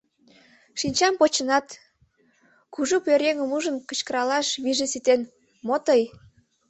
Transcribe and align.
Шинчам 0.79 1.13
почынат, 1.19 1.67
кужу 2.73 2.97
пӧръеҥым 3.05 3.49
ужын, 3.57 3.75
кычкыралаш 3.87 4.47
вийже 4.63 4.85
ситен: 4.93 5.21
«Мо 5.67 5.75
тый? 5.85 6.01